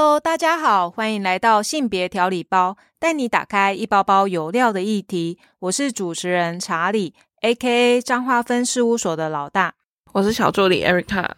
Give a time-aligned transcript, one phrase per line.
[0.00, 5.40] Hello，大家好，欢迎来到性别调理包，带你打开一包包有料的议题。
[5.58, 8.00] 我是主持人查理，A.K.A.
[8.00, 9.74] 彰化分事务所的老大。
[10.12, 11.28] 我是小助理 Erica。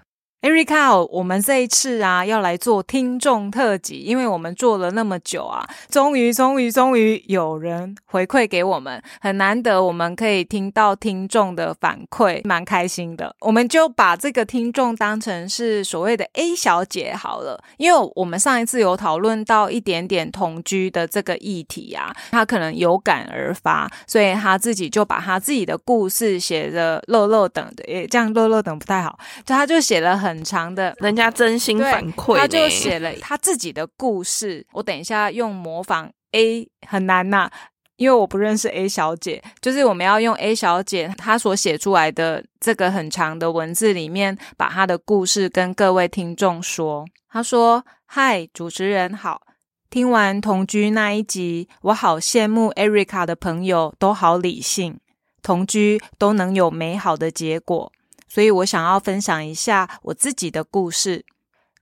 [0.43, 13.37] Erica，我们这一次啊，要来做听众特辑，因为我们做了那么久啊，终于、终于、终于有人回馈给我们，很难得，我们可以听到听众的反馈，蛮开心的。
[13.41, 30.30] 我们就把这个听众当成是所谓的 A 小姐好了，因为我们上一次有讨论到一点点同居的这个议题啊，她可能有感而发，所以她自己就把她自己的故事写的乐乐等的，诶，这样乐乐等不太好，就她就写了很。
[30.31, 34.67] 很长的，人家真心反馈，他就写了他自己的故事。
[34.73, 37.51] 我等一下用模仿 A 很难呐，
[37.97, 39.43] 因为我不认识 A 小姐。
[39.61, 47.05] 就是我们要用 A 小姐她所写出来的这个很长的文字里面，把她的故事跟各位听众说。
[47.29, 49.43] 她说：“嗨，主持人好，
[49.91, 54.99] 听完同居那一集，我好羡慕 Erica 的朋友都好理性，
[55.43, 57.93] 同居都能有美好的结果。”
[58.33, 61.27] 所以我想要分享一下我自己的故事。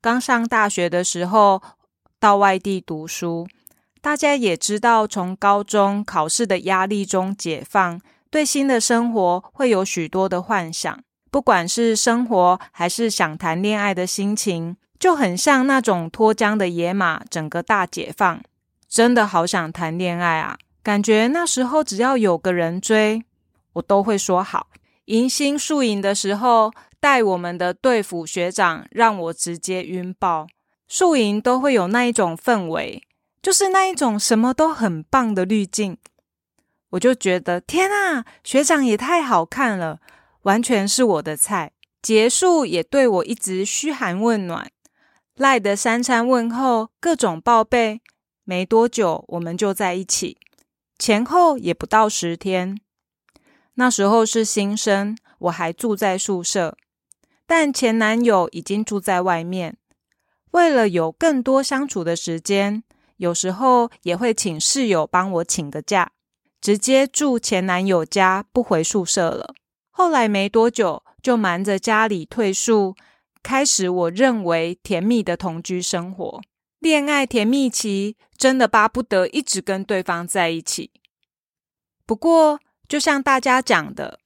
[0.01, 1.63] 刚上大学的时候
[2.19, 3.47] 到外地读书，
[4.01, 10.99] 大家也知道，从高中考试的压力中解放，对新的生活会有许多的幻想。
[11.31, 18.41] 不管是生活还是想谈恋爱的心情，就很像那种脱缰的野马，整个大解放。
[18.89, 20.57] 真的好想谈恋爱啊！
[20.83, 23.23] 感觉那时候只要有个人追，
[23.75, 24.69] 我都会说好。
[25.09, 26.71] 迎新宿营的时候，
[27.01, 30.47] 带我们的队辅学长让我直接晕爆。
[30.87, 33.03] 宿营都会有那一种氛围，
[33.41, 35.97] 就是那一种什么都很棒的滤镜。
[36.91, 40.01] 我就觉得天啊，学长也太好看了，
[40.43, 41.73] 完全是我的菜。
[42.03, 44.71] 结束也对我一直嘘寒问暖，
[45.37, 48.03] 赖的三餐问候，各种报备。
[48.45, 50.37] 没多久我们就在一起，
[50.99, 52.79] 前后也不到十天。
[53.81, 56.77] 那时候是新生，我还住在宿舍，
[57.47, 59.77] 但前男友已经住在外面。
[60.51, 62.83] 为了有更多相处的时间，
[63.19, 66.11] 有时候也会请室友帮我请个假，
[66.61, 69.55] 直接住前男友家，不回宿舍了。
[69.91, 72.97] 后来没多久，就瞒着家里退宿，
[73.45, 76.41] 开始我认为甜蜜的同居生活。
[76.81, 80.91] 恋爱甜蜜期，真的巴不得一直跟对方在一起。
[82.05, 82.59] 不过，
[82.89, 84.19] 就像大家讲的，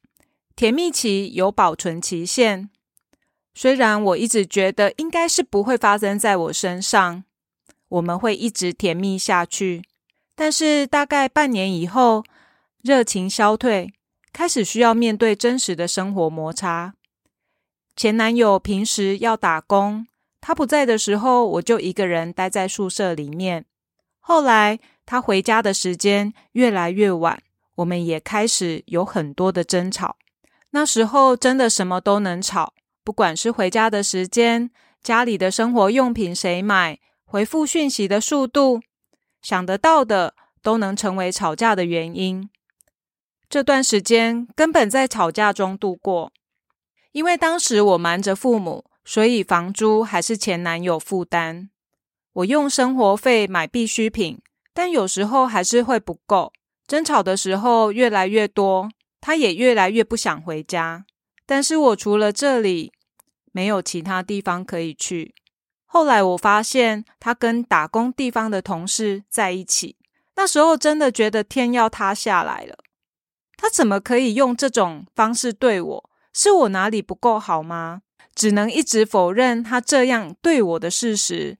[0.54, 2.70] 甜蜜期有保存期限。
[3.54, 7.24] 虽然我一直觉得应该是不会发生在我身上，
[7.88, 9.82] 我们会一直甜蜜下去。
[10.34, 12.24] 但是大概半年以后，
[12.82, 13.92] 热情消退，
[14.32, 16.94] 开始需要面对真实的生活摩擦。
[17.94, 20.06] 前男友平时要打工，
[20.40, 23.66] 他不在的时候，我就一个人待在宿舍里面。
[24.20, 27.42] 后来他回家的时间越来越晚。
[27.76, 30.16] 我们也开始有很多的争吵，
[30.70, 34.70] 那时候真的什么都能吵，不管是回家的时间、
[35.02, 38.80] 家里的生活用品谁买、回复讯息的速度，
[39.40, 42.48] 想得到的都能成为吵架的原因。
[43.48, 46.32] 这段时间根本在吵架中度过，
[47.12, 51.68] 因为当时我瞒着父母，所以房租还是前男友负担。
[52.34, 54.40] 我用生活费买必需品，
[54.72, 56.52] 但有时候还是会不够。
[56.92, 61.06] 争吵的时候越来越多，他也越来越不想回家。
[61.46, 62.92] 但是我除了这里，
[63.50, 65.34] 没有其他地方可以去。
[65.86, 69.96] 后来我发现他跟打工地方的同事在一起，
[70.36, 72.76] 那时候真的觉得天要塌下来了。
[73.56, 76.10] 他怎么可以用这种方式对我？
[76.34, 78.02] 是我哪里不够好吗？
[78.34, 81.56] 只能一直否认他这样对我的事实，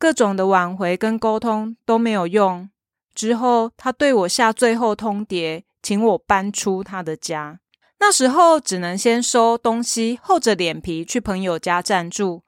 [0.00, 2.68] 各种的挽回跟沟通都没有用。
[3.14, 7.60] 之后，他对我下最后通牒，请我搬出他的家。
[8.00, 12.42] 那时候只能先收东西，厚着脸皮去朋友家暂住，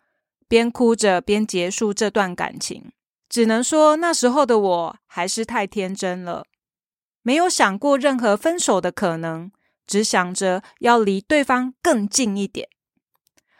[0.49, 2.91] 边哭着边结束这段感情。
[3.29, 6.45] 只能说那时候的我还是太天真了，
[7.23, 9.51] 没有想过任何分手的可能，
[9.87, 12.69] 只想着要离对方更近一点。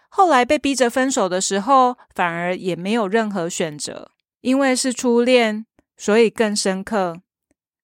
[0.09, 4.11] 后来被逼着分手的时候，反而也没有任何选择，
[4.41, 5.67] 因为是初恋。
[5.97, 7.21] 所以更深刻。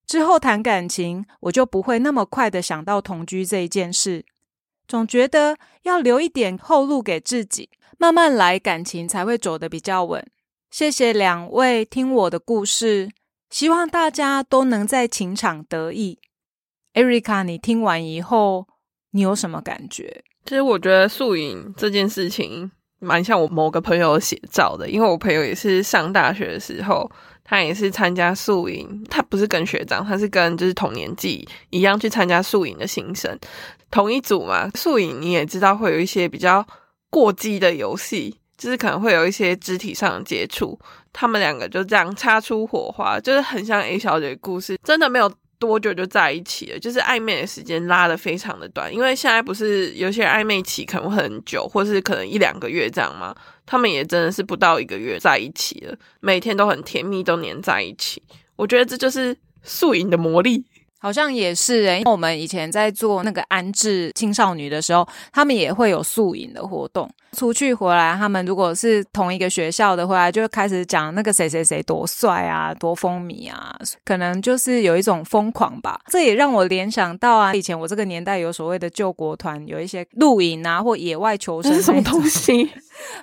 [0.06, 4.26] 之后谈感情，我就不会那么快的想到同居这一件事，
[4.86, 10.26] 总觉得要留一点后路给自己，慢慢来，感情才会走得比较稳。
[10.70, 13.10] 谢谢两位听我的故事，
[13.48, 16.18] 希望大家都能在情场得意。
[16.94, 18.66] Erica，你听完以后，
[19.12, 20.24] 你有什么感觉？
[20.44, 27.10] 其实我觉得素影这件事情蛮像我某个朋友写照的，因为我朋友也是上大学的时候，
[27.44, 33.38] 他也是参加宿营，他不是跟学长，他是跟就是同年纪一样去参加宿营的新生，
[33.90, 34.70] 同一组嘛。
[34.74, 36.66] 宿营你也知道会有一些比较
[37.10, 40.78] 过激的游戏，就是可能会有一些肢体上的接触，
[41.12, 45.32] 他们两个就这样擦出火花，就是很像 A 小姐的故事，真的没有。
[45.62, 46.78] 多久就在一起了？
[46.80, 53.32] 就是暧昧的时间拉的非常的短，因为现在不是有些暧昧期可能很久，或是可能一两个月这样吗？
[53.64, 58.20] 他们也真的是不到一个月在一起了，每天都很甜蜜，都黏在一起。
[58.56, 60.64] 我觉得这就是素影的魔力。
[61.02, 67.10] 好像也是诶，我们以前在做那个安置青少女的时候，他们也会有宿营的活动。
[67.36, 75.98] 出去回来，他们如果是同一个学校的回来，就开始讲那个谁谁谁多帅啊，多风靡啊，可能就是有一种疯狂吧。
[76.06, 82.70] 这也让我联想到啊，以前我这个年代有所谓的救国团，有一些露营啊或野外求生什么东西。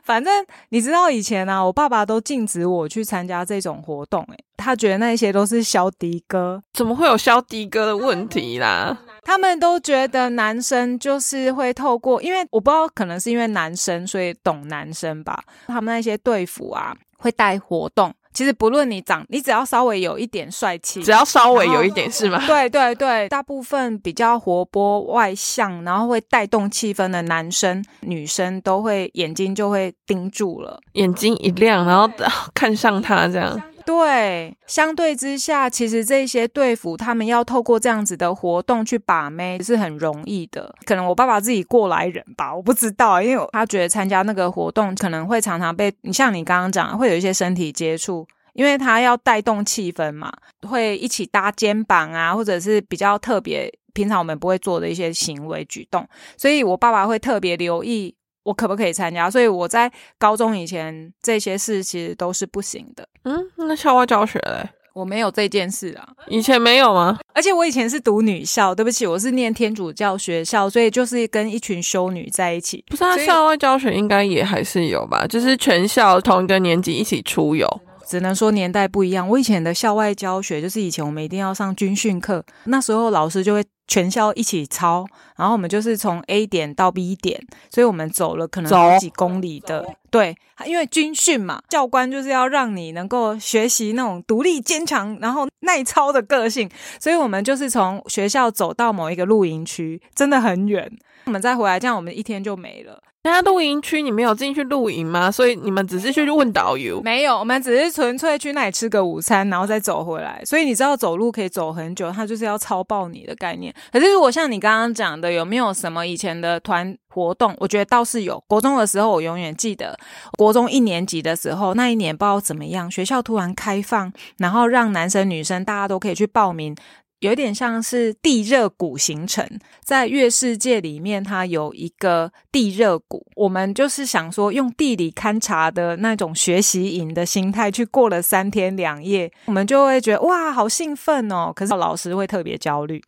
[0.04, 8.98] 反正你知道以前啊，我爸爸都禁止我去参加这种活动，诶，他觉得那些都是消迪哥，怎么会有消迪哥的问题啦？
[9.24, 15.44] 他们都觉得男生就是会透过，因为我不知道，可能是因为男生所以懂男生吧。
[15.68, 18.14] 他们那些队服啊，会带活动。
[18.40, 22.42] 其实不论你长，你只要稍微有一点帅气，只要稍微有一点是吗？
[22.48, 32.10] 对对对，大部分比较活泼外向，然后会带动气氛的男生女生都会眼睛就会盯住了，眼睛一亮，然后
[32.56, 33.62] 看上他这样。
[33.90, 40.76] 对，相对之下，其实这些队服他们要透过这样子的活动去把妹是很容易的。
[40.86, 50.32] 可能我爸爸自己过来人吧，我不知道，因为他觉得参加那个活动可能会常常被你像你刚刚讲，会有一些身体接触，因为他要带动气氛嘛，
[50.68, 56.08] 会一起搭肩膀啊，或者是比较特别平常我们不会做的一些行为举动，
[56.38, 58.14] 所以我爸爸会特别留意。
[58.50, 59.30] 我可不可以参加？
[59.30, 63.08] 所以我在高中以前这些事其实都是不行的。
[63.26, 64.68] 嗯，那校外教学嘞？
[64.94, 66.10] 我没有这件事啊。
[66.28, 67.20] 以前没有吗？
[67.36, 72.84] 而且我以前是读女校，对不起，我是念天主教学校，所以就是跟一群修女在一起。
[72.88, 75.28] 不是，啊，校外教学应该也还是有吧？
[75.28, 77.68] 就是全校同一个年级一起出游。
[78.10, 79.30] 只能说年代不一样。
[79.30, 83.64] 我以前的校外教学，就是以前我们一定要上军训课，那时候老师就会。
[83.92, 85.04] 全校一起抄，
[85.36, 87.42] 然后我们就是从 A 点到 B 点，
[87.72, 89.84] 所以我们走了可能好几公里的。
[90.12, 96.70] 对，因为军训嘛，教官就是要让你能够学习那种独立坚强，然后耐操的个性，
[97.00, 100.88] 所以我们就是从学校走到某一个露营区，真的很远，
[101.26, 103.02] 我们再回来，这样我们一天就没了。
[103.22, 105.30] 那露营区你没有进去露营吗？
[105.30, 107.02] 所以你们只是去问导游？
[107.02, 110.42] 没有，我们只是纯粹去那里吃个午餐，然后再走回来。
[110.46, 113.74] 所以你知道走路可以走很久，它就是要超爆你的概念。
[113.92, 117.54] 可是如果像你刚刚讲的，有没有什么以前的团活动？
[117.60, 118.42] 我觉得倒是有。
[118.48, 120.00] 国中的时候，我永远记得，
[120.38, 126.74] 国中一年级的时候，那一年不知道怎么样，学校突然开放，然后让男生女生大家都可以去报名。
[127.20, 129.46] 有点像是地热谷形成，
[129.84, 133.26] 在月世界里面，它有一个地热谷。
[133.36, 141.52] 我们就是想说，用地理勘察的那种学习营的心态去过了三天两夜，我们就会觉得哇，好兴奋哦！
[141.54, 143.02] 可是老师会特别焦虑，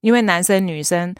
[0.00, 1.14] 因为男生女生。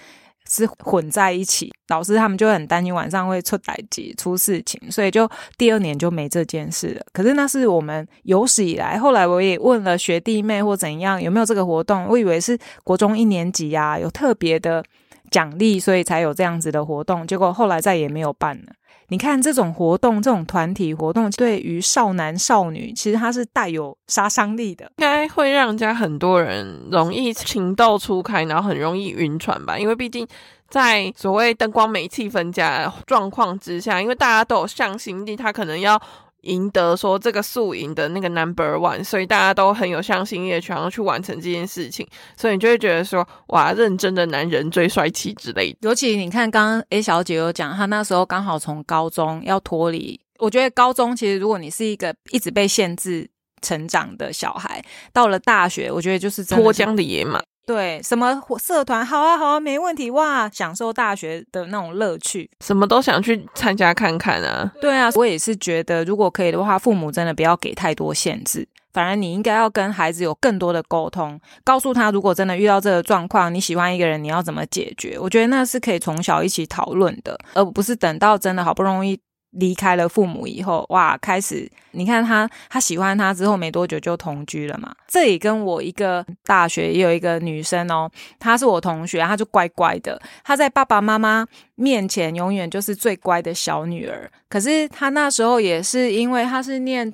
[0.48, 7.04] 是混在一起，老师他们就很担心晚上会出歹机出事情，所以就第二年就没这件事了。
[7.12, 14.84] 可是那是我们有史以来，后来我也问了学弟妹或怎样有没有这个活动，我以为是国中一年级呀有特别的
[15.30, 18.72] 奖励，所以才有这样子的活动，结果后来再也没有办了。
[19.08, 29.78] 你看这种活动，这种团体活动，对于少男少女，其实它是带有杀伤力的，应该会让人家很多人容易情窦初开，然后很容易晕船吧。
[29.78, 30.26] 因为毕竟
[30.68, 36.00] 在所谓灯光美、气氛佳状况之下，因为大家都有向心力，他可能要。
[36.46, 45.78] 赢得说这个宿营的那个 number one，所以大家都很有向心力，想要去完成这件事情，所以你就会觉得说，哇，认真的男人最帅气之类的。
[45.82, 53.28] 尤其你看，刚刚 A 小姐有讲，她那时候刚好从高中要脱离，我觉得高中其实如果你是一个一直被限制
[53.60, 57.42] 成长的小孩，到了大学，我觉得就是脱缰的野马。
[57.66, 60.48] 对，什么社团好啊，好啊，没问题哇！
[60.48, 64.72] 享受大学的那种乐趣，什么都想去参加看看啊。
[64.80, 75.18] 对啊，我也是觉得，如果可以的话，父母真的不要给太多限制，反而你应该要跟孩子有更多的沟通，告诉他，如果真的遇到这个状况，你喜欢一个人，你要怎么解决？
[75.18, 79.18] 我觉得那是可以从小一起讨论的，而不是等到真的好不容易。
[79.58, 84.94] 离开了父母以后，哇，开始你看他，他喜欢他之后没多久就同居了嘛。
[85.06, 94.30] 这也跟我一个大学也有一个女生哦，她是我同学，她就乖乖的，她在爸爸妈妈面前永远就是最乖的小女儿。
[94.48, 97.12] 可是她那时候也是因为她是念。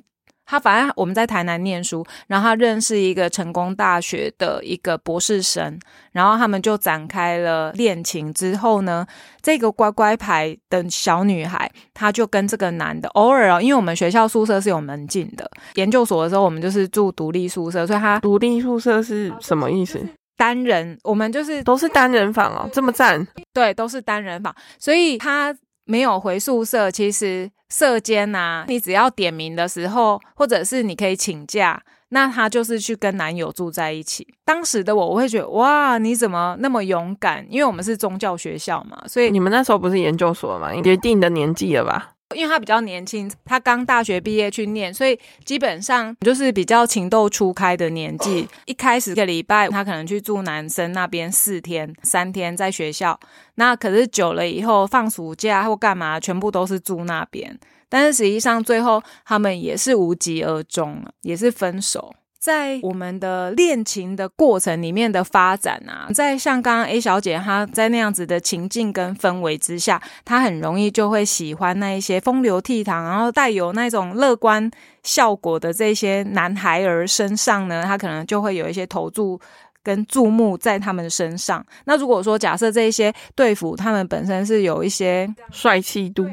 [0.53, 5.79] 他反正我们在台南念书，然后他认识一个成功大学的一个博士生，
[6.11, 8.31] 然后他们就展开了恋情。
[8.31, 9.03] 之后呢，
[9.41, 19.99] 这个乖乖牌的小女孩，她就跟这个男的偶尔哦，因为我们学校宿舍是有门禁的，研究所的时候我们就是住独立宿舍，所以他独立宿舍是什么意思？
[20.37, 23.27] 单人，我们就是都是单人房哦，这么赞？
[23.51, 25.55] 对，都是单人房，所以他
[25.85, 27.49] 没有回宿舍，其实。
[27.73, 34.27] 社间呐，你只要点名的时候，或者是你可以请假，那他就是去跟男友住在一起。
[34.45, 37.43] 当时的我，我会觉得哇，你怎么那么勇敢？
[37.49, 42.12] 因为我们是宗教学校嘛，所以你们那时候不是研究所嘛，一定的年纪了吧？
[42.35, 48.47] 因为他比较年轻，他刚大学毕业去念，所以基本上就是比较情窦初开的年纪。
[48.65, 53.19] 一开始一个礼拜，他可能去住男生那边四天、三天在学校，
[53.55, 57.59] 那可是久了以后，放暑假或干嘛，全部都是住那边。
[57.87, 62.15] 但是实际上最后他们也是无疾而终，也是分手。
[62.43, 74.69] 在我们的恋情的过程里面的发展啊，在像刚刚 A 小姐她在那样子的情境跟氛围之下，她很容易就会喜欢那一些风流倜傥，然后带有那种乐观
[75.03, 79.39] 效果的这些男孩儿身上呢，她可能就会有一些投注
[79.81, 81.65] 跟注目在他们身上。
[81.85, 86.27] 那如果说假设这些队服他们本身是有一些帅气度。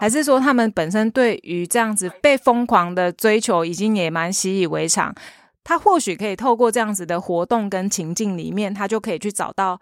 [0.00, 5.14] 还是说，他们本身对于这样子被疯狂的追求，已经也蛮习以为常。
[5.62, 9.78] 他或许可以透过这样子的活动跟情境里面，他就可以去找到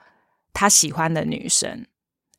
[0.53, 1.87] 他喜欢的女生，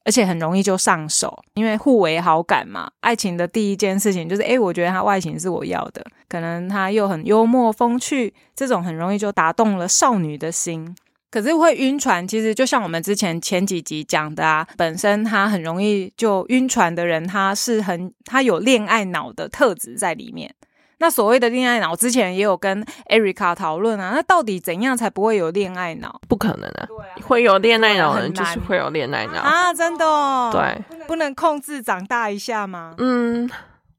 [0.03, 2.91] 而且很容易就上手，因为互为好感嘛。
[2.99, 10.93] 爱情的第一件事情就是，诶，我觉得他外形是我要的，可能他又很幽默风趣，这种很容易就打动了少女的心。
[11.31, 20.53] 可是会晕船，其实就像我们之前前几集讲的啊，本身他很容易就晕船的人，他是很他有恋爱脑的特质在里面。
[21.01, 26.19] 那所谓的恋爱脑，之前也有跟 Erica 讨论啊，那到底怎样才不会有恋爱脑？
[26.27, 26.87] 不可能啊，
[27.23, 30.51] 会有恋爱脑的人就是会有恋爱脑啊，真的？
[30.51, 32.95] 对，不能控制长大一下吗？
[32.97, 33.49] 嗯。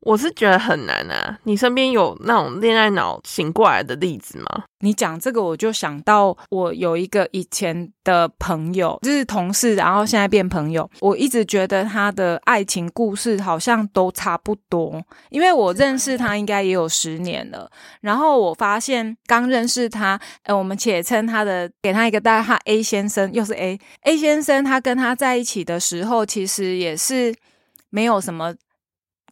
[0.00, 1.38] 我是觉得很难啊！
[1.44, 4.64] 你身边有那种恋爱脑醒过来的例子吗？
[4.78, 10.90] 你讲这个，我就想到我有一个以前的朋友，就是同事，然后现在变朋友。
[11.00, 17.70] 我一直觉得他的爱情故事好像都差不多，因为我认识他应该也有十年了。
[18.00, 24.64] 然后我发现刚认识他，呃，我们且称他的，给他一个代号 A 先生，又是 A A 先生。
[24.64, 27.34] 他跟他在一起的时候，其实也是
[27.90, 28.54] 没有什么。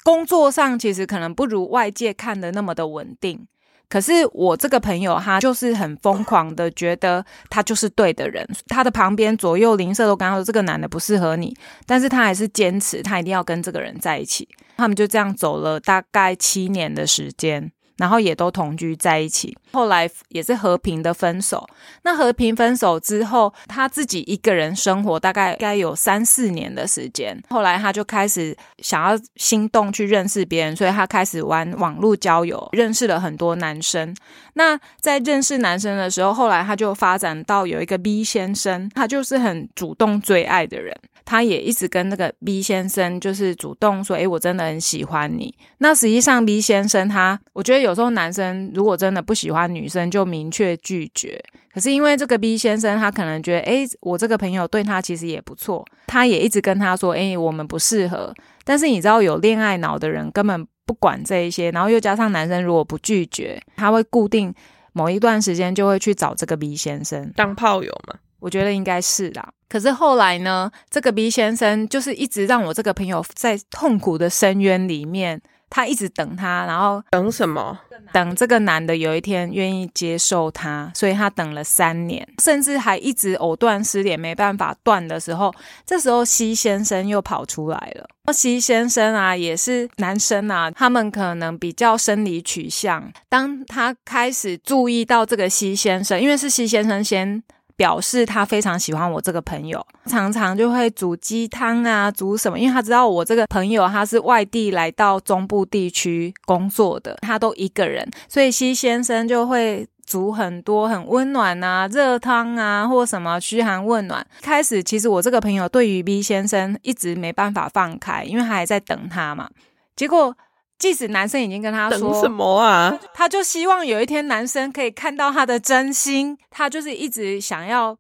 [0.04, 3.46] 工作上其实可能不如外界看的那么的稳定，
[3.88, 17.72] 可是我这个朋友他就是很疯狂的觉得他就是对的人，他的旁边左右邻舍都跟他说这个男的不适合你，但是他还是坚持他一定要跟这个人在一起，他们就这样走了大概七年的时间。
[17.98, 21.68] 然后也都同居在一起，后来也是和平的分手。
[22.02, 27.38] 那和平分手之后，他自己一个人生活大概该有三四年的时间。
[27.50, 34.14] 后来他就开始想要心动去认识别人，所以他开始玩网络交友，认识了很多男生。
[34.54, 40.96] 那在认识男生的时候，后来他就发展到有一个 B 先生，他就是很主动追爱的人。
[41.30, 51.38] 他也一直跟那个 B 先生就是主动说：“诶，我真的很喜欢你。”那实际上 B 先生他，我觉得有时候男生如果真的不喜欢女生，就明确拒绝。
[51.70, 58.32] 可是因为这个 B 先生他可能觉得：“诶，我这个朋友对他其实也不错。”他也一直跟他说：“诶，我们不适合。”
[58.64, 64.54] 但是你知道，有恋爱脑的人根本不管这一些，然后又加上男生如果不拒绝，他会固定
[64.94, 68.18] 某一段时间就会去找这个 B 先生当炮友嘛？
[68.40, 69.48] 我觉得应该是啦。
[69.68, 77.78] 可是后来呢，这个 B 先生就是一直让我这个朋友在痛苦的深渊里面，他一直等他，然后等什么？
[78.10, 85.52] 等这个男的有一天愿意接受他，所以他等了三年，甚至还一直藕断丝连，没办法断的时候，
[85.84, 88.08] 这时候 C 先生又跑出来了。
[88.32, 93.12] C 先生啊，也是男生啊，他们可能比较生理取向。
[93.28, 97.42] 当他开始注意到这个 C 先生，因为是 C 先生先。
[97.78, 102.58] 表示他非常喜欢我这个朋友，常常就会煮鸡汤啊，煮什么？
[102.58, 114.26] 因为他知道我这个朋友他是外地来到中部地区工作的，他都一个人，所以西先生就会煮很多很温暖啊热汤啊，或什么嘘寒问暖。
[114.42, 119.48] 开始其实我这个朋友对于 B 先生一直没办法放开，因为他还在等他嘛。
[119.94, 120.36] 结果
[120.78, 122.98] 即使男生已经跟他说什，么啊？
[123.12, 127.96] 他就希望有一天男生可以看到他的真心，他就是一直想要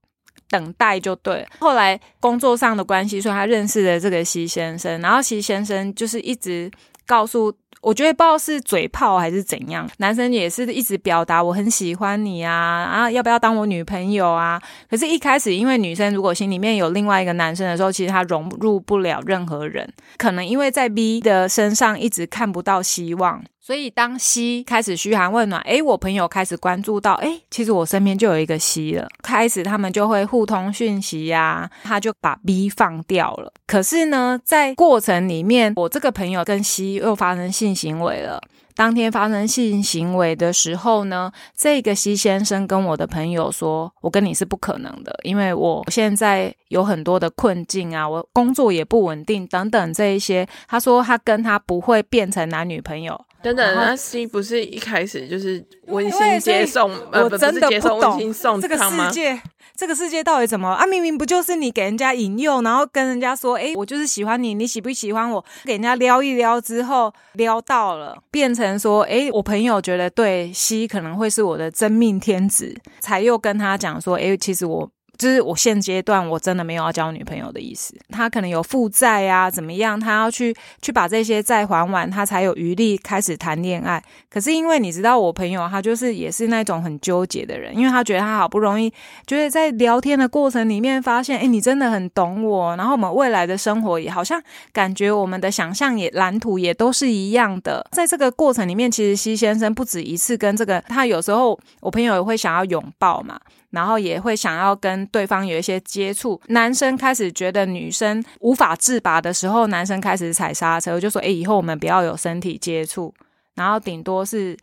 [0.48, 1.48] 等待就对了。
[1.58, 6.70] 后来工作上的关系，所以他认识了这个席先生，然后席先生就是一直
[7.06, 7.54] 告诉。
[7.80, 14.60] 我觉得不知道是嘴炮还是怎样，男生也是一直表达我很喜欢你啊，啊要不要当我女朋友啊？
[14.90, 33.52] 可是，一开始因为女生如果心里面有另外一个男生的时候，其实她融入不了任何人，可能因为在 B 的身上一直看不到希望，所以当 C 开始嘘寒问暖，诶，我朋友开始关注到，诶，其实我身边就有一个 C 了，开始他们就会互通讯息呀、他就把 B 放掉了。
[33.66, 38.40] 可是呢，在过程里面，我这个朋友跟 C 又发生性行为了。
[38.74, 53.20] 当天发生性行为的时候呢，这个西先生跟我的朋友说：“我跟你是不可能的，因为我现在有很多的困境啊，我工作也不稳定等等这一些。”他说他跟他不会变成男女朋友。
[53.42, 59.10] 等等，那 C 不是一开始就是温馨接送，呃，我真的不懂这个世？
[59.12, 59.40] 界，
[59.76, 60.84] 这个世界到底怎么啊？
[60.84, 65.44] 明明不就是你给人家引诱，然后跟人家说，诶，我就是喜欢你，你喜不喜欢我？
[65.64, 74.90] 给人家撩一撩之后，撩到了，变成说，诶，我朋友觉得对 C 可能会是我的真命天子，才又跟他讲说，诶，其实我。
[75.18, 79.98] 就是我现阶段我真的没有要交女朋友的意思，他可能有负债啊，怎么样？
[79.98, 84.02] 他要去去把这些债还完，他才有余力开始谈恋爱。
[84.30, 88.92] 可是因为你知道，我朋友他就是也是那种很纠结的人，因为他觉得他好不容易，
[89.26, 94.40] 就是在聊天的过程里面发现，哎，你真的很懂我，然后我们未来的生活也好像
[94.72, 97.84] 感觉我们的想象也蓝图也都是一样的。
[97.90, 106.40] 在这个过程里面，其实西先生不止一次跟这个他有时候我朋友也会想要拥抱嘛，然后也会想要跟对方有一些接触。
[106.48, 113.12] 男生开始觉得女生无法自拔的时候，男生开始踩刹车，就说：“诶，以后我们不要有身体接触，
[113.54, 114.56] 然后顶多是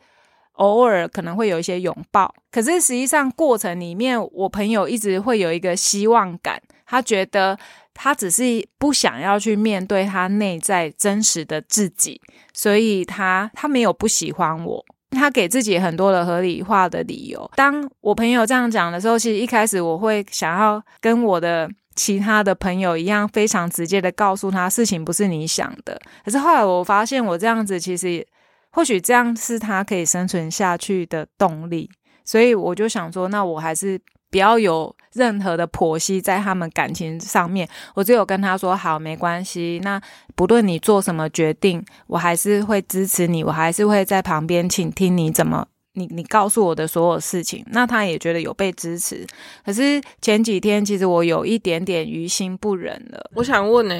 [0.53, 7.57] 偶尔可能会有一些拥抱。”可是实际上过程里面，我朋友一直会有一个希望感，他觉得
[7.93, 12.19] 他只是不想要去面对他内在真实的自己，
[12.53, 14.85] 所以他他没有不喜欢我。
[15.15, 17.49] 他给自己很多的合理化的理由。
[17.55, 25.99] 当我朋友这样讲的时候，其实一开始我会想要跟我的其他的朋友一样，非常直接的告诉他事情不是你想的。
[26.23, 28.25] 可是后来我发现，我这样子其实
[28.71, 31.89] 或许这样是他可以生存下去的动力。
[32.23, 33.99] 所以我就想说，那我还是
[34.35, 37.65] 不要有任何的婆媳在他们感情上面。
[37.93, 39.79] 我只有跟他说好，没关系。
[39.81, 40.01] 那
[40.35, 45.65] 不论你做什么决定，我还是会支持你，我还是会在旁边倾听你怎么。
[45.93, 49.25] 你你告诉我的所有事情，那他也觉得有被支持。
[49.65, 53.31] 可是前几天，其实我有一点点于心不忍了。
[53.35, 53.95] 我想问呢、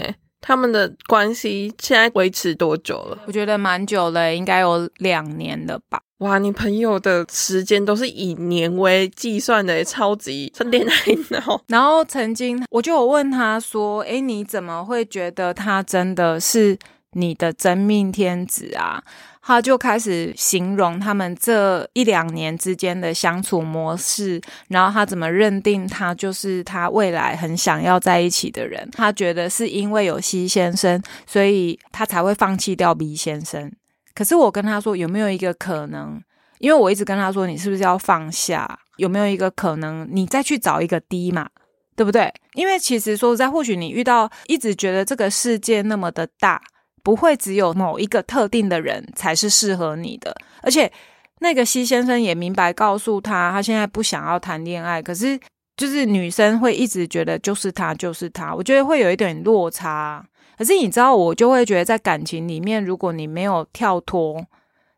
[0.48, 3.18] 他们的关系现在维持多久了？
[3.26, 6.00] 我觉得蛮久了，应该有两年了吧。
[6.20, 10.94] 哇，你朋友的时间都是以年为计算的，超级是恋爱
[11.32, 11.60] 脑。
[11.68, 16.78] 然后曾经我就有问他说：“诶，你怎么会觉得他真的是
[17.14, 19.04] 你的真命天子啊？”
[19.48, 28.90] 他就开始形容他们这一两年之间的相处模式，然后他怎么认定他就是他未来很想要在一起的人。
[28.92, 33.72] 他觉得是因为有 C 先生，所以他才会放弃掉 B 先生。
[34.16, 36.20] 可是我跟他说，有没有一个可能？
[36.58, 38.80] 因为我一直跟他说，你是不是要放下？
[38.98, 41.48] 有没有一个可能，你再去找一个 D 嘛？
[41.96, 42.34] 对不对？
[42.56, 46.60] 因为其实说在，或许你遇到一直觉得这个世界那么的大，
[47.06, 50.36] 不会只有某一个特定的人才是适合你的。
[50.64, 50.92] 而且
[51.40, 55.40] 那个西先生也明白告诉他，他现在不想要谈恋爱，可是
[55.78, 58.56] 就是女生会一直觉得就是他，就是他。
[58.56, 60.26] 我觉得会有一点落差。
[60.58, 64.44] 可是你知道，我就会觉得在感情里面，如果你没有跳脱，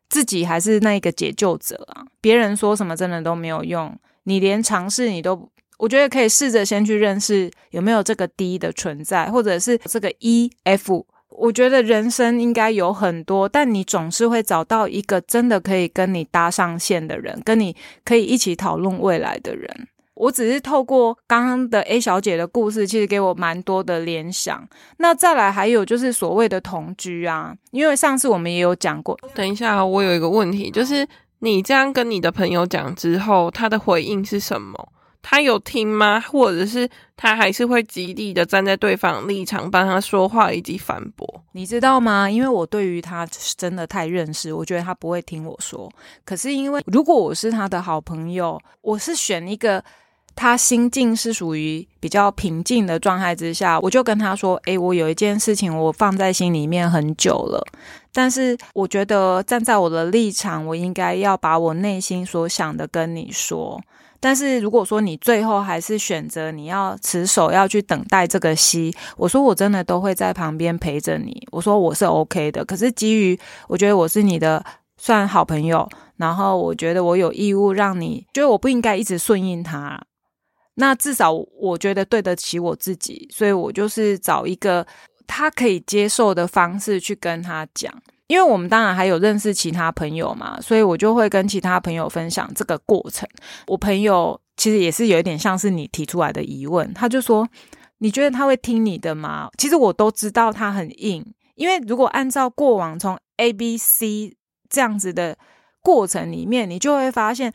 [0.08, 3.94] 自己还是那个解救者啊，别人说什么真的都没有用。
[4.22, 11.06] 你连尝试你都，我觉得可以试着先去认识有没有这个 D 的存在，或者是这个 E、F。
[11.38, 19.88] 我觉得人生应该有很多，但你总是会找到一个真的可以跟你搭上线的人，跟你可以一起讨论未来的人。
[20.14, 24.68] 我只是透过刚刚的 A 小姐的故事，其实给我蛮多的联想。
[24.96, 31.06] 那再来还有就是所谓的同居啊，因为上次我们也有讲过，等一下，我有一个问题，就是
[31.38, 34.88] 你这样跟你的朋友讲之后，他的回应是什么？
[35.22, 36.20] 他有听吗？
[36.20, 41.42] 或者是他还是会极力的站在对方立场帮他说话以及反驳？
[41.52, 42.30] 你知道吗？
[42.30, 43.26] 因为我对于他
[43.56, 45.90] 真的太认识，我觉得他不会听我说。
[46.24, 49.84] 可是因为如果我是他的好朋友，我是选一个。
[50.40, 57.60] 他心境是属于比较平静的状态之下，我就跟他说：“诶，我有一件事情我放在心里面很久了，
[58.12, 63.80] 但是我觉得站在我的立场，我应该要把我内心所想的跟你说。
[64.20, 71.46] 但是如果说你最后还是选择你要持守要去等待这个息，我说我真的都会在旁边陪着你。
[71.52, 72.64] 我说我是 OK 的。
[72.64, 74.64] 可是基于我觉得我是你的
[74.96, 80.02] 算好朋友，然后我觉得我有义务让你，觉得我不应该一直顺应他。
[80.74, 84.86] 那至少我觉得对得起我自己，所以我就是找一个
[85.26, 87.92] 他可以接受的方式去跟他讲。
[88.28, 93.28] 因为我们当然还有认识其他朋友嘛，所以我就会跟其他朋友分享这个过程。
[93.66, 97.48] 我朋友其实也是有一点像是你提出来的疑问，他就说
[97.98, 104.36] ：“你觉得他会听你的吗？”其实我都知道他很硬，因为如果按照过往从 A、B、C
[104.68, 105.38] 这样子的
[105.80, 107.50] 过程里面，你就会发现，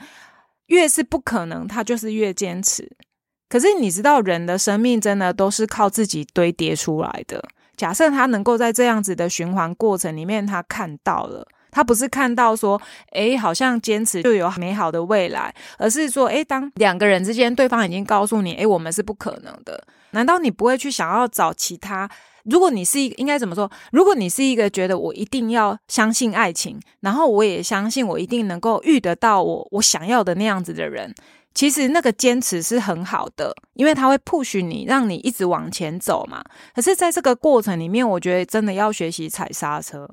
[0.65, 2.91] 越是不可能，他就是越坚持。
[3.47, 7.43] 可是你知道，人的生命真的都是靠自己堆叠出来的。
[7.75, 12.81] 假设他能够在这样子的循环过程里面，他看到了，他不是看到说，
[13.11, 22.09] 诶，好像坚持就有美好的未来，而是说，诶，当两个人之间，对方已经告诉你，诶，我们是不可能的，难道你不会去想要找其他？
[22.43, 23.71] 如果你是一个，应该怎么说？
[23.91, 31.15] 如果你是一个觉得我一定要相信爱情，然后我也相信我一定能够遇得到我我想要的那样子的人。
[31.55, 36.43] 其实那个坚持是很好的，因为它会 push 你，让你一直往前走嘛。
[36.73, 40.09] 可是，在这个过程里面，我觉得真的要学习踩刹车，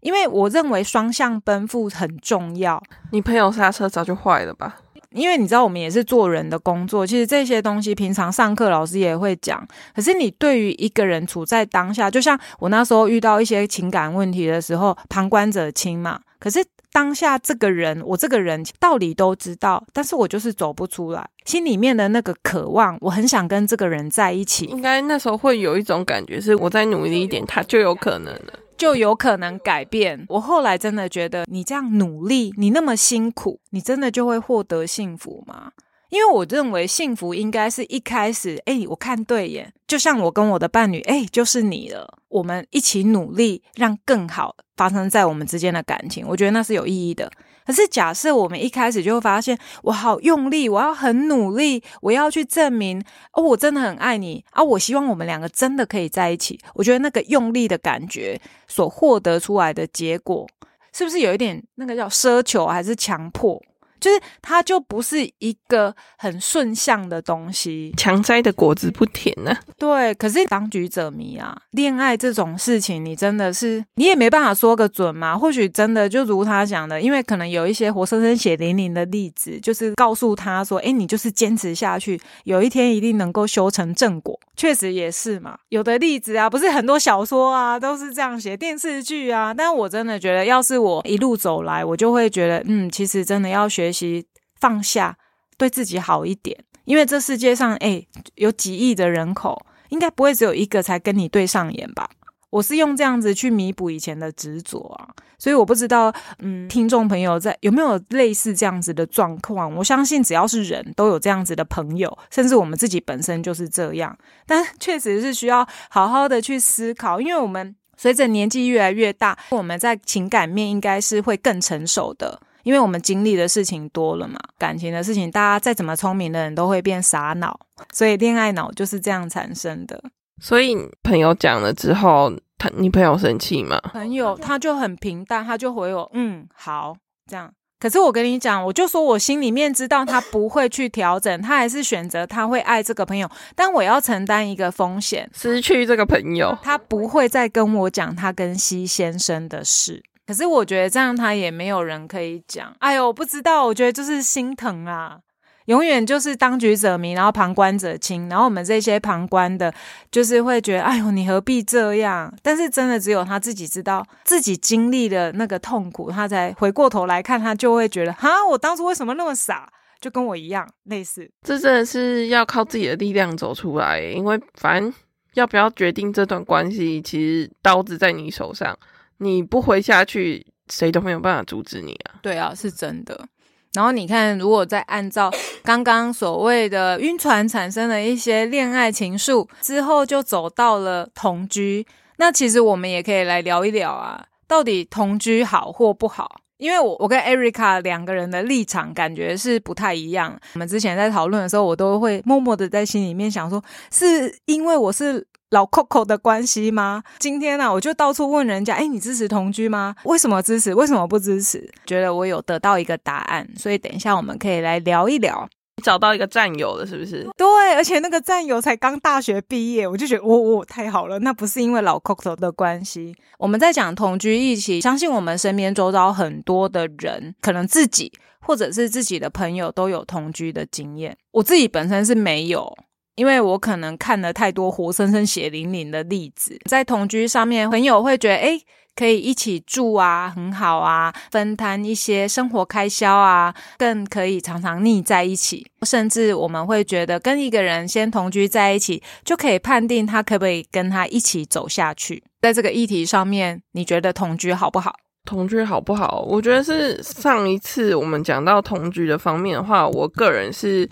[0.00, 2.80] 因为我认为双向奔赴很重要。
[3.10, 4.76] 你朋友刹车早就坏了吧？
[5.10, 9.66] 因为你知道，我们也是做人的工作，其实这些东西平常上课老师也会讲。
[9.94, 16.20] 可是，你对于一个人处在当下，就像我那时候遇到一些情感问题的时候，旁观者清嘛。
[16.38, 16.64] 可是。
[16.96, 24.64] 当下这个人，我这个人道理都知道，但是我就是走不出来，心里面的那个渴望，我很想跟这个人在一起。
[24.64, 30.24] 应该那时候会有一种感觉，是我再努力一点，他就有可能了，就有可能改变。
[30.30, 35.72] 我后来真的觉得，你这样努力，你那么辛苦，你真的就会获得幸福吗？
[36.08, 47.30] 因为我认为幸福应该是一开始，哎，我看对眼，就像我跟我的伴侣，哎，就是你了，我们一起努力，让更好发生在我们之间的感情，我觉得那是有意义的。
[47.66, 56.60] 可是假设我们一开始就发现，我好用力，我要很努力，我要去证明，哦，我真的很爱你啊，我希望我们两个真的可以在一起。
[56.74, 60.46] 我觉得那个用力的感觉所获得出来的结果，
[60.92, 63.60] 是不是有一点那个叫奢求还是强迫？
[64.00, 69.56] 就是它就不是一个很顺向的东西，强摘的果子不甜呢。
[69.78, 75.36] 对，可是当局者迷啊，恋爱这种事情，你真的是你也没办法说个准嘛。
[75.36, 89.52] 或许真的就如他讲的，因为可能有一些活生生血淋淋的例子，就是告诉他说：“哎，你就是坚持下去，有一天一定能够修成正果。”确实也是嘛，有的例子啊，不是很多小说啊都是这样写，电视剧啊。
[89.52, 94.26] 但我真的觉得，要是我一路走来，我就会觉得，嗯，其实真的要学习
[94.60, 95.16] 放下，
[95.56, 96.64] 对自己好一点。
[96.84, 102.08] 因为这世界上，哎，有几亿的人口，应该不会只有一个才跟你对上眼吧。
[102.50, 109.74] 我是用这样子去弥补以前的执着啊，所以我不知道，嗯，听众朋友在有没有类似这样子的状况？
[109.74, 114.16] 我相信只要是人都有这样子的朋友，甚至我们自己本身就是这样。
[114.46, 124.36] 但确实是需要好好的去思考，因为我们随着年纪越来越大，我们在情感面应该是会更成熟的，因为我们经历的事情多了嘛。
[124.58, 127.56] 感情的事情，大家再怎么聪明的人都会变傻脑，
[127.92, 130.02] 所以恋爱脑就是这样产生的。
[130.42, 133.78] 所以朋友讲了之后，他你朋友生气吗？
[133.92, 136.96] 朋友他就很平淡，他就回我嗯好
[137.30, 137.52] 这样。
[137.78, 146.56] 可是我跟你讲，我就说我心里面知道他不会去调整，他还是选择他会爱这个朋友，但我要承担一个风险，失去这个朋友。
[146.62, 150.02] 他不会再跟我讲他跟西先生的事。
[150.26, 152.74] 可是我觉得这样他也没有人可以讲。
[152.80, 155.20] 哎呦，我不知道，我觉得就是心疼啊。
[155.66, 159.72] 永远就是当局者迷，然后旁观者清，然后我们这些旁观的，
[160.12, 162.32] 就是会觉得，哎呦，你何必这样？
[162.40, 169.68] 但是真的只有他自己知道，自己经历的那个痛苦，他才回过头来看，他就会觉得，哈，我当初为什么那么傻？
[169.98, 171.28] 就跟我一样类似。
[171.42, 174.92] 这真的是要靠自己的力量走出来，因为反正
[175.34, 178.78] 要不要决定这段关系，其实刀子在你手上，
[179.18, 182.16] 你不回下去，谁都没有办法阻止你啊。
[182.22, 183.26] 对啊，是真的。
[183.74, 185.30] 然后你看，如果再按照
[185.62, 196.40] 刚刚所谓的晕船产生了一些恋爱情愫之后，就走到了同居，那其实我们也可以来聊一聊啊，到底同居好或不好？
[196.56, 200.40] 因为我我跟 Erica 两个人的立场感觉是不太一样。
[200.54, 207.02] 我们之前在讨论的时候，我都会默默的在心里面想说，是因为我是老 Coco 的关系吗？
[207.18, 209.94] 今天呢，我就到处问人家，哎，你支持同居吗？
[210.04, 210.74] 为什么支持？
[210.74, 211.70] 为什么不支持？
[211.84, 215.48] 觉得我有得到一个答案，所以等一下我们可以来聊一聊。
[215.84, 217.28] 找到一个战友了，是不是？
[217.36, 221.18] 对，而且那个战友才刚大学毕业，我就觉得，哦哦，太好了。
[221.18, 231.16] 那不是因为老 Coco 的关系，我们在讲同居一起，相信我们身边周遭很多的人，可能自己或者是自己的朋友都有同居的经验。
[231.32, 232.74] 我自己本身是没有。
[233.16, 238.60] 因为我可能看了太多活生生血淋淋的例子，在同居上面，朋友会觉得，哎，
[238.94, 245.66] 可以一起住啊，很好啊，分摊一些生活开销啊，更可以常常腻在一起。
[245.82, 252.22] 甚至我们会觉得，跟一个人先同居在一起，就可以判定他可不可以跟他一起走下去。
[252.42, 254.94] 在这个议题上面，你觉得同居好不好？
[255.24, 256.20] 同居好不好？
[256.28, 260.86] 我觉得是上一次我们讲到同居的方面的话，我个人是。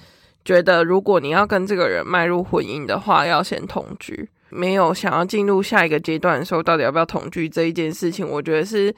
[0.44, 4.28] 觉得如果你要跟这个人迈入婚姻的话，要先同居。
[4.50, 8.94] 没有想要进入下一个阶段的时候，到底要不要同居这一件事情，我觉得是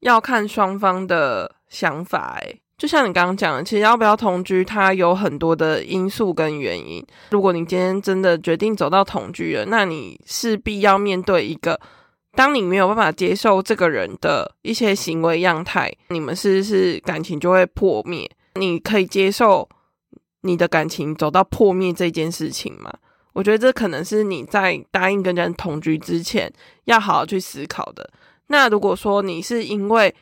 [0.00, 2.36] 要看双方的想法。
[2.42, 7.02] 诶，就像你刚刚讲的，其实要不要同居，它有很多的因素跟原因。
[7.30, 11.80] 如果你今天真的决定走到同居了，那你势必要面对一个，
[12.34, 18.30] 当你没有办法接受这个人的一些行为样态，你们是不是感情就会破灭？
[18.56, 19.66] 你可以接受。
[20.42, 22.92] 你的感情走到破灭这件事情嘛，
[23.32, 26.52] 我觉得这可能是你在答应跟人同居之前
[26.84, 28.10] 要好好去思考的。
[28.46, 30.14] 那如果说你是因为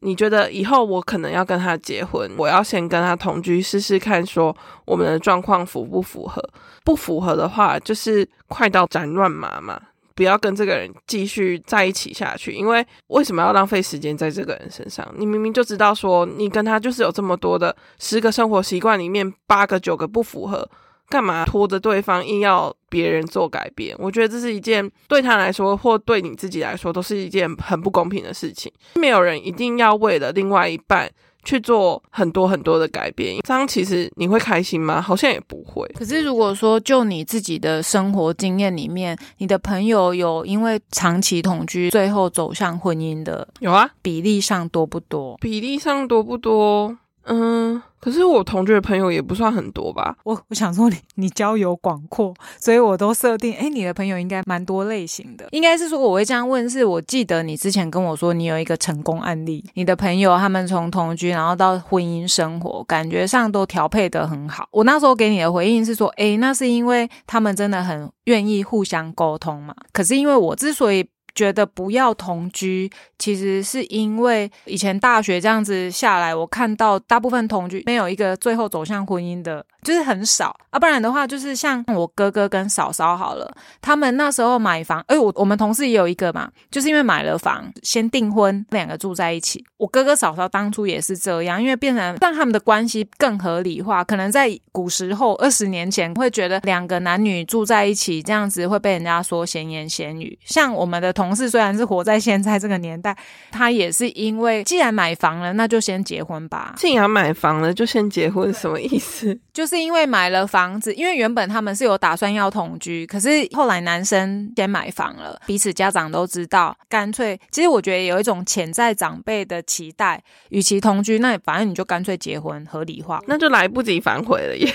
[0.00, 6.42] 你觉得以后我可能要跟他结婚，我要先跟他同居试试看，说我们的状况符不符合？
[6.84, 9.80] 不符合的话，就是快刀斩乱麻嘛。
[10.16, 15.06] 不要跟这个人继续在一起下去，因为为什么要浪费时间在这个人身上？
[15.16, 20.68] 你明明就知道说你跟他就是有这么多的十个生活习惯里面八个九个不符合，
[21.10, 23.94] 干嘛拖着对方硬要别人做改变？
[23.98, 28.72] 我觉得这是一件对他来说或对你自己来说都是一件很不公平的事情。
[28.94, 31.10] 没有人一定要为了另外一半。
[31.46, 35.00] 去做很多很多的改变，这样其实你会开心吗？
[35.00, 35.86] 好像也不会。
[35.96, 45.38] 可是如果说就你自己的生活经验里面，你的朋友有因为长期同居最后走向婚姻的，有啊，比例上多不多？
[45.40, 46.98] 比例上多不多？
[47.24, 47.80] 嗯。
[48.00, 50.16] 可是我同居的朋友也不算很多吧？
[50.24, 55.46] 我我想说你你交友广阔，所以我都设定，哎，你的朋友应该蛮多类型的。
[55.50, 64.68] 应该是说我会这样问，是我记得你之前跟我说你有一个成功案例，你的朋友他们从同居然后到婚姻生活，感觉上都调配的很好。
[64.70, 69.74] 我那时候给你的回应是说，哎，那是因为他们真的很愿意互相沟通嘛。
[69.92, 71.06] 可是因为我之所以
[71.36, 79.64] 觉得不要同居，其实是因为以前大学这样子下来，我看到大部分同居没有一个最后走向婚姻的。
[79.82, 83.48] 就是很少啊，不然的话，就是像我哥哥跟嫂嫂好了，
[83.80, 89.64] 他们那时候买房，哎，我我们同事也有一个嘛，就是因为买了房先订婚，两个住在一起。
[89.76, 94.02] 我哥哥嫂嫂当初也是这样，因为变成让他们的关系更合理化。
[94.02, 100.36] 可能在古时候二十年前会觉得两个男女住在一起这样子会被人家说闲言闲语。
[100.44, 103.16] 像我们的同事虽然是活在现在这个年代，
[103.52, 106.74] 他也是因为既然买房了，那就先结婚吧。
[106.76, 109.38] 既然买房了，就先结婚，什么意思？
[109.52, 109.76] 就是。
[109.76, 124.72] 是因为买了房子，因为原本他们是有打算要同居，可是后来男生先买房了，彼此家长都知道，干脆其实我觉得有一种潜在长辈的期待，与其同居，那反正你就干脆结婚，合理化，那就来不及反悔了耶。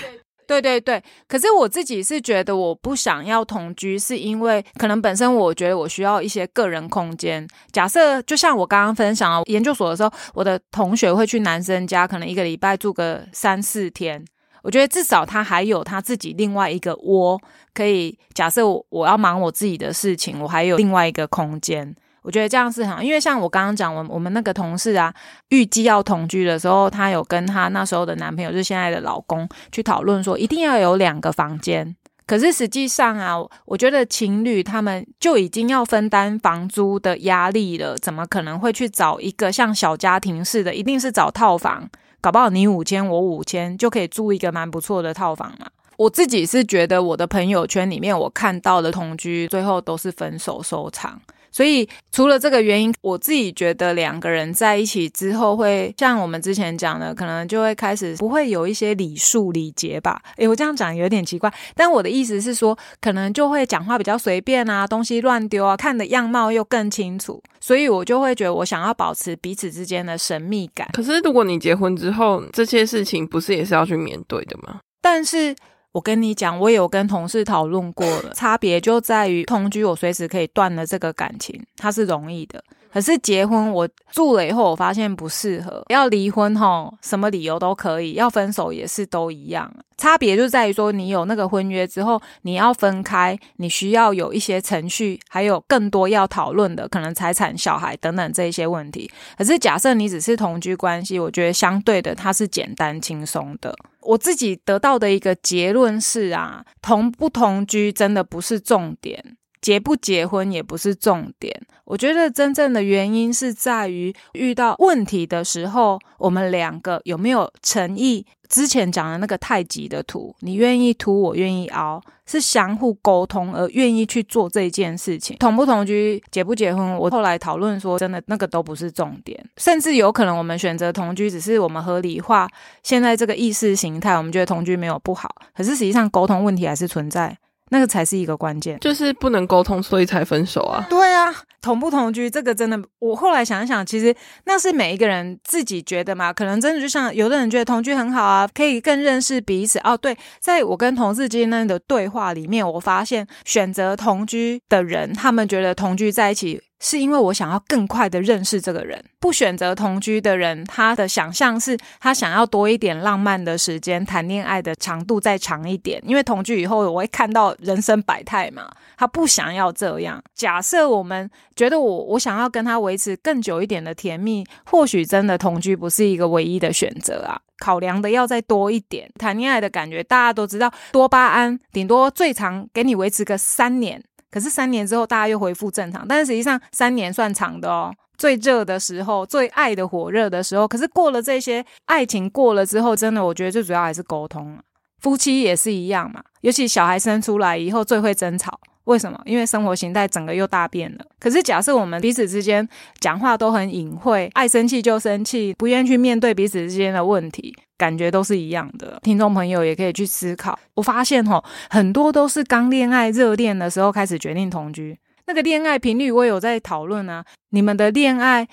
[0.60, 7.46] 对对对，可是我自己是觉得我不想要同居，是因为可能本身我觉得我需要一些个人空间。
[7.70, 14.22] 假设就像我刚刚分享研究所的时候，我的同学会去男生家，可能一个礼拜住个三四天。
[14.62, 17.40] 我觉得至少他还有他自己另外一个窝，
[17.74, 21.94] 可以假设我我要忙我自己的事情，我还有另外一个空间。
[22.22, 25.12] 我觉得这样是很，因为像我刚刚讲，我我们那个同事啊，
[25.48, 31.94] 预计要同居的时候，她有跟她那时候的男朋友，就是现在的老公，去讨论说一定要有两个房间。
[32.24, 33.34] 可是实际上啊，
[33.66, 40.72] 我觉得情侣他们就已经要分担房租的压力了，怎么可能会去找一个像小家庭似的？
[40.72, 41.90] 一定是找套房。
[42.20, 45.66] 搞不好你五千我五千就可以租一个蛮不错的套房嘛。
[45.96, 51.20] 我自己是觉得我的朋友圈里面我看到的同居最后都是分手收场。
[51.52, 60.20] 所以除了这个原因，我自己觉得两个人在一起之后，会像我们之前讲的，可能就会开始不会有一些礼数礼节吧。
[60.38, 67.42] 诶，我这样讲有点奇怪，但我的意思是说，可能就会讲话比较随便啊，东西乱丢啊，看的样貌又更清楚。
[67.60, 70.88] 所以我就会觉得，我想要保持彼此之间的神秘感。
[70.92, 74.80] 可是如果你结婚之后，这些事情不是也是要去面对的吗？
[75.02, 75.54] 但是。
[75.92, 82.64] 我跟你讲，我有跟同事讨论过了，差别就在于同居，我随时可以断了这个感情，它是容易的。
[82.92, 85.82] 可是结婚，我住了以后，我发现不适合。
[85.88, 89.72] 要离婚吼，什么理由都可以；要分手也是都一样。
[89.96, 99.10] 差别就在于说，你有那个婚约之后，你要分开，你需要有一些程序，还有更多要讨论的，可能财产、小孩等等这一些问题。
[99.38, 103.74] 可是假设你只是同居关系，我觉得相对的它是简单轻松的。
[104.00, 109.36] 我自己得到的一个结论是啊，同不同居真的不是重点。
[109.62, 118.26] 结不结婚也不是重点，我觉得真正的原因是在于遇到问题的时候，我们两个有没有诚意。
[118.48, 125.34] 之前讲的那个太极的图，你愿意凸，我愿意凹，是相互沟通而愿意去做这件事情。
[125.38, 132.46] 同不同居，结不结婚，我后来讨论说，真的那个都不是重点，甚至有可能我们选择同居，只是我们合理化
[132.82, 137.38] 现在这个意识形态，我们觉得同居没有不好，可是实际上沟通问题还是存在。
[137.72, 140.86] 那个才是一个关键，就是不能沟通，所以才分手啊。
[140.90, 146.30] 对啊，同不同居，这个真的，我后来想想，其实那是每一个人自己觉得嘛。
[146.30, 149.78] 可能真的就像有的人觉得同居很好啊，可以更认识彼此。
[149.78, 156.60] 哦，对，在我跟同事之间的对话里面，我发现选择同居的人，他们觉得同居在一起。
[156.84, 166.02] 是因为我想要更快的认识这个人，不选择同居的人，他的想象是他想要多一点浪漫的时间，谈恋爱的长度再长一点。
[166.04, 170.20] 因为同居以后，我会看到人生百态嘛，他不想要这样。
[170.34, 177.40] 假设我们觉得我我想要跟他维持更久一点的甜蜜，或许真的同居不是一个唯一的选择啊。
[177.60, 184.02] 考量的要再多一点，谈恋爱的感觉大家都知道，多巴胺顶多最长给你维持个三年。
[184.32, 186.04] 可是三年之后，大家又恢复正常。
[186.08, 187.94] 但是实际上，三年算长的哦。
[188.16, 194.58] 最热的时候，最爱的火热的时候，可是过了这些爱情过了之后，真的，我觉得最主要还是沟通。
[195.00, 198.58] 夫妻也是一样嘛，尤其小孩生出来以后，最会争吵。
[198.84, 199.20] 为什么？
[199.24, 201.04] 因为生活形态整个又大变了。
[201.20, 202.68] 可是假设我们彼此之间
[203.00, 207.54] 讲话都很隐晦，爱生气就生气，不愿意去面对彼此之间的问题。
[207.78, 210.56] 感觉都是一样的，听众朋友也可以去思考。
[210.74, 217.24] 我发现哈，很多都是刚恋爱热恋的时候开始决定同居，那个恋爱频率我有在讨论啊。
[217.50, 218.46] 你们的恋爱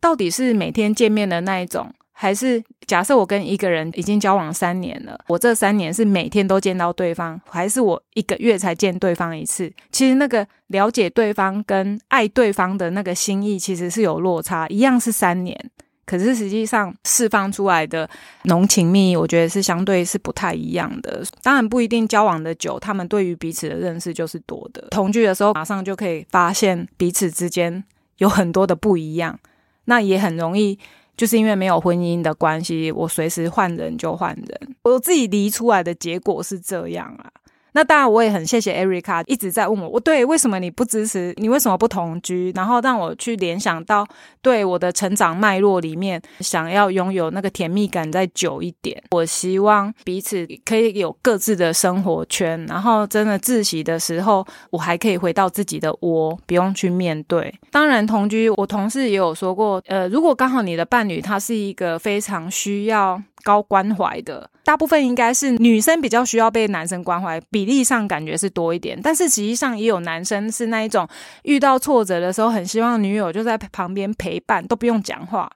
[0.00, 9.72] 到底是每天见面的那一种，还是假设我跟一个人已经交往三年了，我这三年是每天都见到对方，还是我一个月才见对方一次？
[9.90, 15.58] 其实那个了解对方跟爱对方的那个心意其实是有落差，一样是三年。
[16.04, 18.06] 可是实际上释放出来的
[18.42, 21.22] 浓情蜜意，我觉得是相对是不太一样的。
[21.42, 24.88] 当然不一定交往的久，他们对于彼此的认识就是多的。
[24.90, 27.82] 同居的时候，马上就可以发现彼此之间
[28.18, 29.38] 有很多的不一样。
[29.86, 30.78] 那也很容易，
[31.20, 34.76] 就是因为没有婚姻的关系，我随时换人就换人。
[34.84, 37.30] 我自己离出来的结果是这样啊。
[37.72, 42.52] 那当然，我也很谢谢 Erica 一直在问我，我对为什么你不支持，你为什么不同居？
[42.54, 44.06] 然后让我去联想到，
[44.42, 49.02] 对我的成长脉络里面，想要拥有那个甜蜜感再久一点。
[49.10, 57.54] 我希望彼此可以有各自的生活圈，然后真的自习的时候，我还可以回到自己的窝，不用去面对。
[57.70, 63.22] 当然，同居，我同事也有说过，呃，如果刚好你的伴侣他是一个非常需要。
[63.42, 68.96] 高关怀的大部分应该是女生比较需要被男生关怀，比例上感觉是多一点。
[69.02, 71.08] 但是实际上也有男生是那一种
[71.42, 75.50] 遇到挫折的时候，很希望女友就在旁边陪伴，都不用讲话。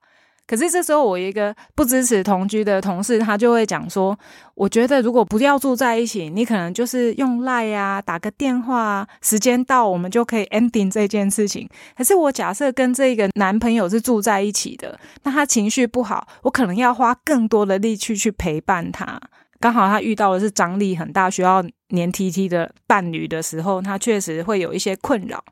[0.46, 4.16] 可是这时候，我一个不支持同居的同事，他就会讲说
[4.54, 11.66] ：“我觉得如果不要住在一起，你可能就是用赖呀，打个电话，时间到我们就可以 ending 这件事情。
[11.96, 19.18] 可是我假设跟这个男朋友是住在一起的，那他情绪不好，我可能要花更多的力气去陪伴他。
[19.58, 25.42] 刚好他遇到的是张力很大，需要黏 T T 的伴侣的时候，他确实会有一些困扰。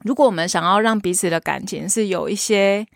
[0.00, 2.86] 如果我们想要让彼此的感情是有一些。”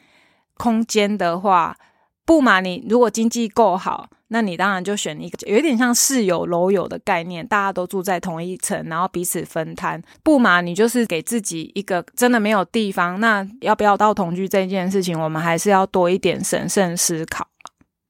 [0.57, 1.77] 空间的话，
[2.25, 10.03] 不嘛，你如果经济够好，那你当然就选一个有点像室友楼友的概念，大家都住在同一层，然后彼此分摊。
[10.23, 17.47] 不嘛，你就是给自己一个真的没有地方，那要不要到同居这件事情，我们还是要多一点审慎思考，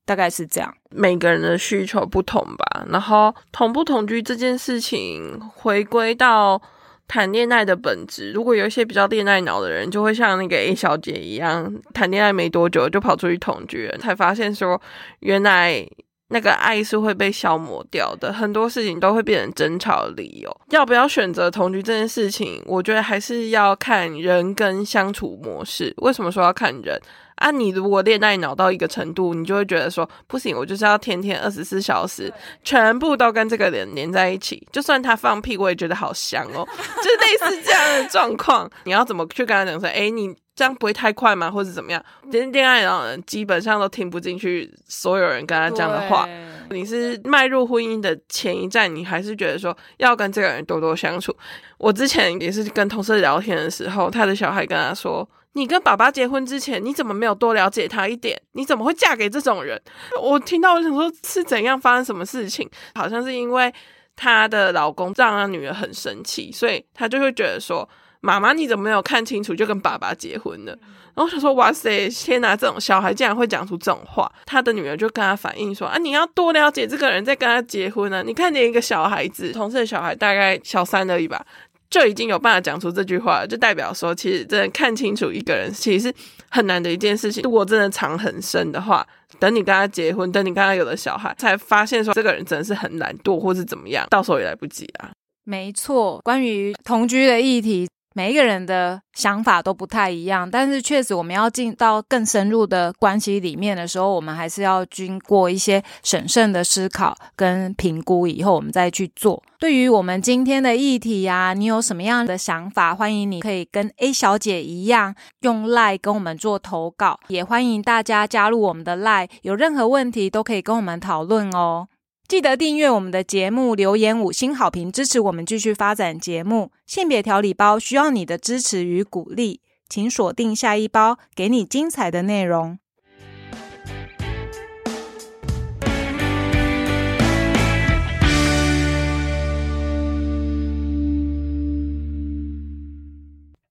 [0.07, 0.75] 大概是这样。
[0.91, 6.63] 每个人的需求不同吧，然后同不同居这件事情，回归到。
[7.09, 14.81] 谈恋爱的本质，如果有一些比较恋爱脑的人，就会像那个 A 小姐一样，谈恋爱没多久就跑出去同居，才发现说，
[15.21, 15.87] 原来
[16.29, 20.61] 那个爱是会被消磨掉的，很多事情都会变成争吵的理由。
[20.71, 25.95] 要不要选择同居这件事情，我觉得还是要看人跟相处模式。
[25.99, 27.01] 为什么说要看人？
[27.37, 32.33] 啊，你如果恋爱脑到一个程度，你就会觉得说不行，我就是要天天二十四小时
[32.65, 36.67] 全部都跟这个人连在一起，就算他放屁，我也觉得好香哦，
[36.97, 38.71] 就是类似这样的状况。
[38.85, 41.51] 你要怎么去跟他讲说，哎，你这样不会太快吗？
[41.51, 42.03] 或者怎么样？
[42.33, 46.27] 其实恋爱脑人基本上都听不进去所有人跟他讲的话。
[46.71, 51.37] 你是迈入婚姻的前一站，你还是觉得说要跟这个人多多相处？
[51.77, 55.29] 我之前也是跟同事聊天的时候，他的小孩跟他说。
[55.57, 58.39] 你跟爸爸结婚之前，你怎么没有多了解他一点？
[58.53, 59.81] 你怎么会嫁给这种人？
[60.21, 62.69] 我听到我想说，是怎样发生什么事情？
[62.95, 63.73] 好像是因为
[64.15, 67.89] 她的老公让她女儿很生气，所以她就会觉得说
[68.21, 70.79] ：“妈妈，你怎么没有看清楚就跟爸爸结婚了？”
[71.17, 72.55] 然后她说：“哇塞，天哪！
[72.55, 78.23] 这种小孩竟然会讲出这种话。”她的女儿就跟他反映说：“啊，你要多了解这个人，再跟他结婚呢？
[78.23, 81.43] 你看，连一个小孩子，同事的小孩大概小三而已吧。”
[81.89, 86.15] 就已经有办法讲出这句话了，就代表说，其实真的看清楚一个人，其实是
[86.51, 87.43] 很难的一件事情。
[87.43, 89.07] 如果真的藏很深的话，
[89.39, 95.11] 等你跟他结婚，等你跟他有了小孩，才发现说这个人真的是很懒惰，或是怎么样，到时候也来不及啊。
[95.45, 97.89] 没错，关于同居的议题。
[98.17, 109.43] 每一个人的想法都不太一样，但是确实，我们要进到更深入的关系里面的时候，我们还是要经过一些审慎的思考跟评估以后，我们再去做。
[109.59, 112.95] 对于我们今天的议题呀，你有什么样的想法？
[112.95, 121.89] 欢迎你可以跟 A 小姐一样用赖跟我们做投稿，也欢迎大家加入我们的赖，有任何问题都可以跟我们讨论哦。
[122.29, 126.73] 记得订阅我们的节目，留言五星好评，支持我们继续发展节目。
[126.85, 132.81] 性别调理包需要你的支持与鼓励，请锁定下一包，给你精彩的内容。